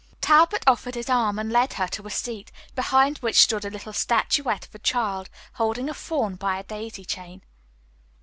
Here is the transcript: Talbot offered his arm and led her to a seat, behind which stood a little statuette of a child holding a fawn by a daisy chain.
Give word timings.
Talbot 0.19 0.63
offered 0.65 0.95
his 0.95 1.11
arm 1.11 1.37
and 1.37 1.51
led 1.51 1.73
her 1.73 1.87
to 1.89 2.07
a 2.07 2.09
seat, 2.09 2.51
behind 2.73 3.19
which 3.19 3.35
stood 3.37 3.63
a 3.63 3.69
little 3.69 3.93
statuette 3.93 4.65
of 4.65 4.73
a 4.73 4.79
child 4.79 5.29
holding 5.53 5.89
a 5.91 5.93
fawn 5.93 6.33
by 6.37 6.57
a 6.57 6.63
daisy 6.63 7.05
chain. 7.05 7.43